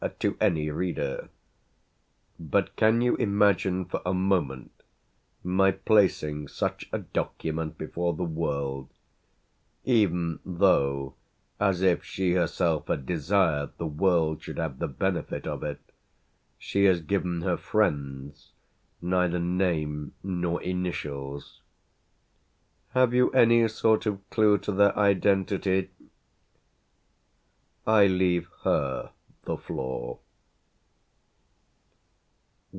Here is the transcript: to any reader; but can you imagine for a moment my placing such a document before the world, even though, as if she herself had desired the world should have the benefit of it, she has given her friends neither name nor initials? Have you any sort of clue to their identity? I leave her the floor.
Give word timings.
to 0.17 0.35
any 0.41 0.69
reader; 0.71 1.29
but 2.39 2.75
can 2.75 3.01
you 3.01 3.15
imagine 3.17 3.85
for 3.85 4.01
a 4.03 4.13
moment 4.15 4.71
my 5.43 5.69
placing 5.71 6.47
such 6.47 6.89
a 6.91 6.97
document 6.97 7.77
before 7.77 8.11
the 8.15 8.23
world, 8.23 8.89
even 9.83 10.39
though, 10.43 11.13
as 11.59 11.83
if 11.83 12.03
she 12.03 12.33
herself 12.33 12.87
had 12.87 13.05
desired 13.05 13.69
the 13.77 13.85
world 13.85 14.41
should 14.41 14.57
have 14.57 14.79
the 14.79 14.87
benefit 14.87 15.45
of 15.45 15.61
it, 15.63 15.79
she 16.57 16.85
has 16.85 17.01
given 17.01 17.41
her 17.43 17.57
friends 17.57 18.51
neither 19.03 19.37
name 19.39 20.13
nor 20.23 20.59
initials? 20.63 21.61
Have 22.95 23.13
you 23.13 23.29
any 23.33 23.67
sort 23.67 24.07
of 24.07 24.27
clue 24.31 24.57
to 24.59 24.71
their 24.71 24.97
identity? 24.97 25.91
I 27.85 28.07
leave 28.07 28.49
her 28.63 29.11
the 29.43 29.57
floor. 29.57 30.19